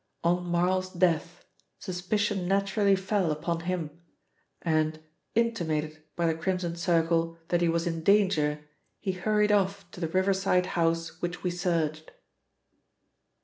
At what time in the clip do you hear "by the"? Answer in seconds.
6.15-6.33